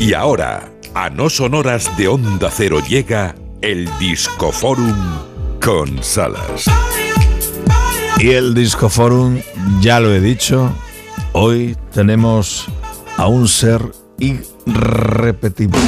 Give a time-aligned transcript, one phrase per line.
[0.00, 4.96] Y ahora, a no sonoras de Onda Cero llega el Discoforum
[5.60, 6.66] con Salas.
[8.18, 9.40] Y el Discoforum,
[9.80, 10.72] ya lo he dicho,
[11.32, 12.66] hoy tenemos
[13.16, 13.82] a un ser
[14.18, 15.78] irrepetible.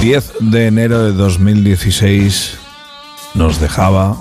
[0.00, 2.58] 10 de enero de 2016
[3.34, 4.16] nos dejaba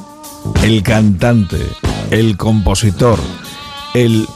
[0.63, 1.57] el cantante,
[2.11, 3.19] el compositor,
[3.93, 4.27] el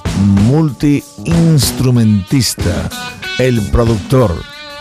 [0.47, 2.89] multiinstrumentista,
[3.39, 4.35] el productor,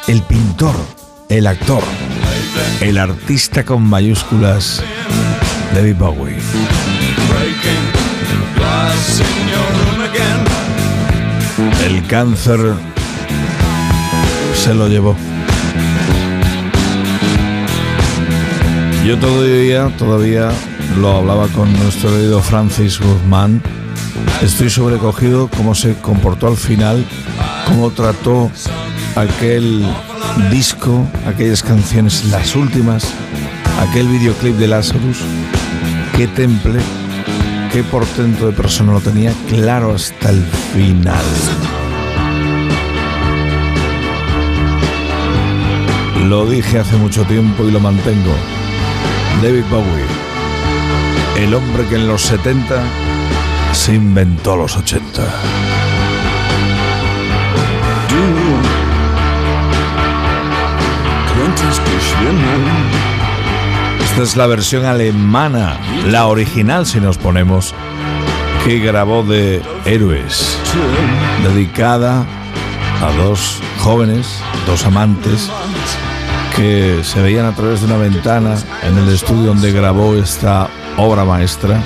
[0.09, 0.75] el pintor,
[1.29, 1.85] el actor,
[2.81, 4.83] el artista con mayúsculas,
[5.75, 6.35] David Bowie.
[11.87, 12.59] El cáncer
[14.55, 15.17] se lo llevó.
[19.07, 20.51] Yo todavía, todavía
[20.99, 23.61] lo hablaba con nuestro querido Francis Guzmán.
[24.43, 27.05] Estoy sobrecogido cómo se comportó al final,
[27.67, 28.51] cómo trató
[29.17, 29.85] aquel
[30.51, 33.07] disco, aquellas canciones, las últimas,
[33.81, 35.19] aquel videoclip de Lazarus.
[36.17, 36.81] Qué temple,
[37.73, 40.43] qué portento de persona lo tenía claro hasta el
[40.75, 41.25] final.
[46.29, 48.35] Lo dije hace mucho tiempo y lo mantengo.
[49.43, 50.07] David Bowie,
[51.45, 52.83] el hombre que en los 70
[53.75, 55.23] se inventó los 80.
[64.05, 65.77] Esta es la versión alemana,
[66.07, 67.75] la original si nos ponemos,
[68.65, 70.57] que grabó de Héroes,
[71.43, 72.25] dedicada
[73.03, 75.51] a dos jóvenes, dos amantes,
[76.57, 78.55] que se veían a través de una ventana
[78.85, 81.83] en el estudio donde grabó esta obra maestra,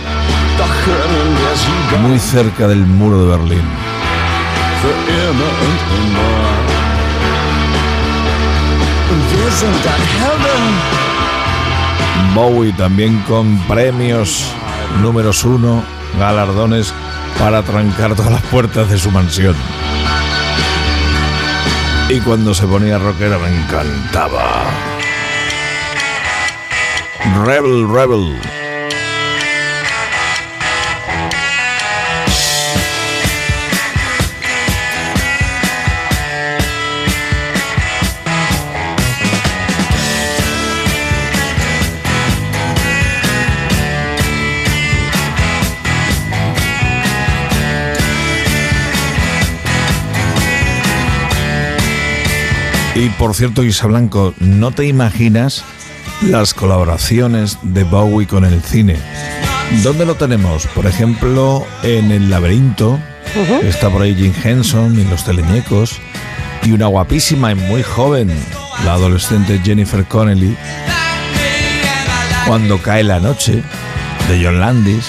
[2.00, 3.62] muy cerca del muro de Berlín.
[12.34, 14.44] Bowie también con premios
[15.02, 15.82] números uno,
[16.18, 16.92] galardones
[17.38, 19.56] para trancar todas las puertas de su mansión.
[22.08, 24.64] Y cuando se ponía rockera me encantaba.
[27.44, 28.57] Rebel, Rebel.
[52.98, 55.62] Y por cierto, Isa Blanco, no te imaginas
[56.20, 58.96] las colaboraciones de Bowie con el cine.
[59.84, 60.66] ¿Dónde lo tenemos?
[60.74, 62.98] Por ejemplo, en El Laberinto,
[63.62, 66.00] está por ahí Jim Henson y los teleñecos,
[66.64, 68.32] y una guapísima y muy joven,
[68.84, 70.56] la adolescente Jennifer Connelly,
[72.48, 73.62] Cuando cae la noche,
[74.28, 75.06] de John Landis,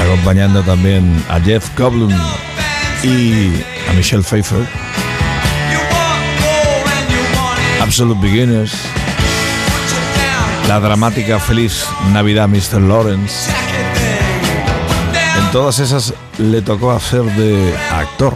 [0.00, 2.14] acompañando también a Jeff Goldblum
[3.02, 3.50] y
[3.86, 4.83] a Michelle Pfeiffer.
[7.94, 8.72] Absolute Beginners,
[10.66, 12.80] la dramática Feliz Navidad Mr.
[12.80, 13.48] Lawrence.
[15.38, 18.34] En todas esas le tocó hacer de actor.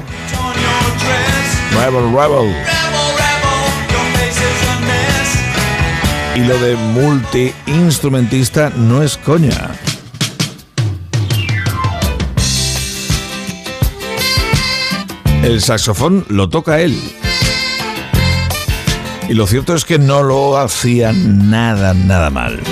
[1.73, 2.55] Rebel, rebel.
[6.37, 9.73] Y lo de multi-instrumentista no es coña.
[15.43, 16.97] El saxofón lo toca él.
[19.29, 22.63] Y lo cierto es que no lo hacía nada, nada mal.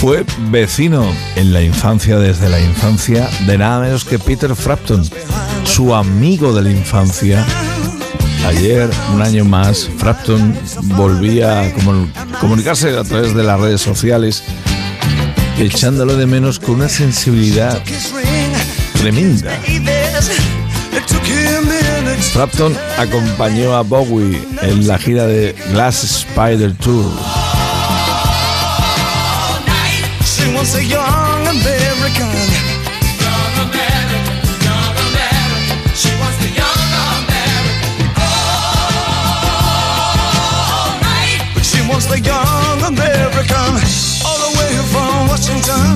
[0.00, 1.04] Fue vecino
[1.36, 5.04] en la infancia, desde la infancia, de nada menos que Peter Frampton,
[5.64, 7.44] su amigo de la infancia.
[8.46, 10.56] Ayer, un año más, Frampton
[10.96, 11.72] volvía a
[12.40, 14.44] comunicarse a través de las redes sociales
[15.58, 17.82] echándolo de menos con una sensibilidad
[18.94, 19.52] tremenda.
[22.32, 27.10] Clapton acompañó a Bowie en la gira de Glass Spider Tour.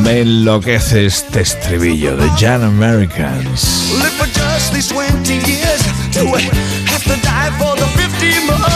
[0.03, 3.93] Me enloquece este estribillo de Young Americans.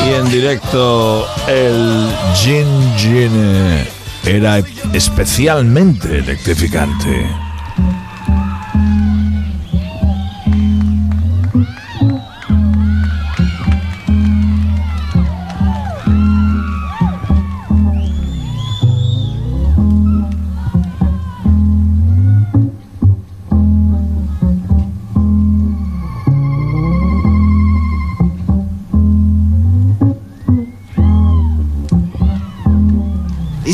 [0.05, 3.85] Y en directo el Gin Gin
[4.25, 4.63] era
[4.93, 7.44] especialmente electrificante.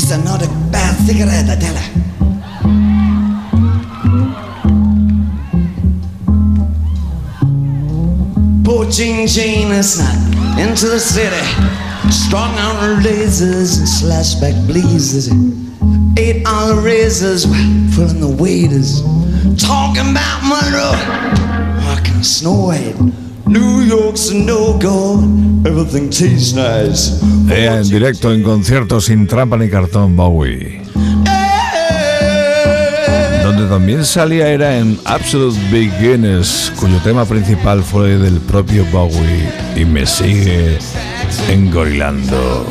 [0.03, 1.77] It's another bad cigarette, I tell.
[8.65, 11.45] Poor Jean Jean is not into the city.
[12.09, 15.29] Strong on lasers and slashback blazers.
[16.17, 17.45] Eight on razors,
[17.95, 19.01] pulling the waiters.
[19.61, 20.97] Talking about Monroe.
[21.93, 23.20] I can snow it.
[23.51, 25.19] New York's a no-go,
[25.65, 27.19] everything tastes nice.
[27.49, 30.81] en directo, en concierto, sin trampa ni cartón, Bowie.
[33.43, 39.83] Donde también salía era en Absolute Beginners, cuyo tema principal fue del propio Bowie y
[39.83, 40.77] me sigue
[41.49, 42.65] engorilando.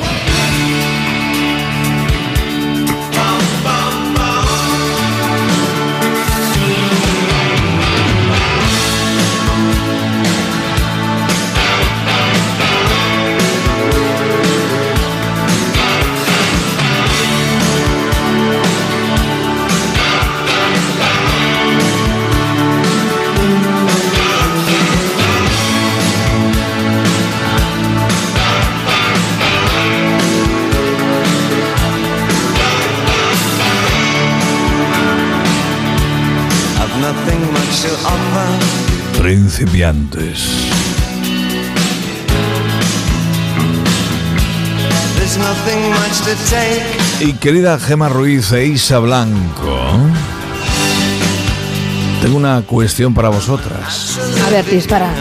[39.18, 40.50] Principiantes.
[47.20, 49.78] Y querida Gema Ruiz e Isa Blanco,
[52.20, 54.18] tengo una cuestión para vosotras.
[54.46, 55.12] A ver, dispara.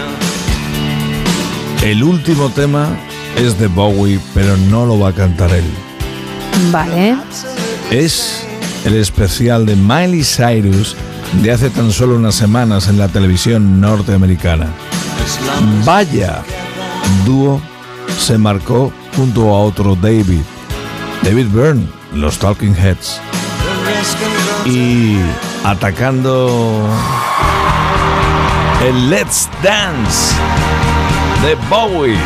[1.84, 2.88] El último tema
[3.38, 5.66] es de Bowie, pero no lo va a cantar él.
[6.72, 7.16] Vale.
[7.92, 8.44] Es
[8.86, 10.96] el especial de Miley Cyrus
[11.34, 14.68] de hace tan solo unas semanas en la televisión norteamericana.
[15.86, 16.44] Vaya
[17.26, 17.62] dúo
[18.18, 20.42] se marcó junto a otro David,
[21.24, 23.20] David Byrne, los Talking Heads,
[24.66, 25.18] y
[25.64, 26.88] atacando
[28.86, 30.36] el Let's Dance
[31.42, 32.18] de Bowie.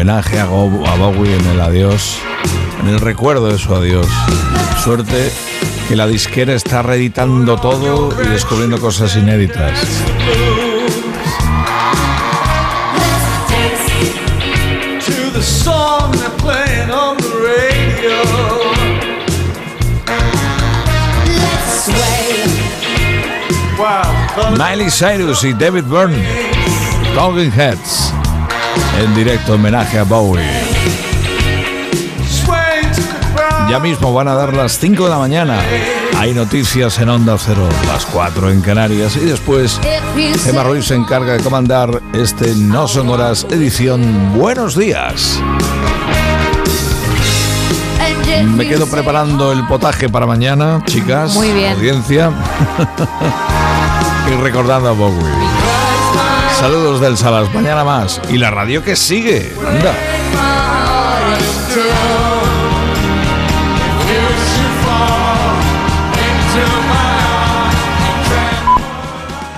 [0.00, 2.16] Homenaje a, Bowie en el adiós,
[2.80, 4.06] en el recuerdo de su adiós.
[4.82, 5.30] Suerte
[5.88, 9.78] que la disquera está reeditando todo y descubriendo cosas inéditas.
[24.56, 26.24] Miley Cyrus y David Byrne,
[27.14, 28.09] Talking Heads
[28.98, 30.42] en directo homenaje a Bowie.
[33.70, 35.60] Ya mismo van a dar las 5 de la mañana.
[36.18, 39.80] Hay noticias en Onda Cero, las 4 en Canarias y después
[40.46, 45.40] Emma Ruiz se encarga de comandar este No Son Horas edición Buenos Días.
[48.44, 51.34] Me quedo preparando el potaje para mañana, chicas.
[51.34, 51.74] Muy bien.
[51.74, 52.30] Audiencia.
[54.28, 55.79] y recordando a Bowie.
[56.60, 58.20] Saludos del Salas, mañana más.
[58.28, 59.50] Y la radio que sigue.
[59.66, 59.94] Anda.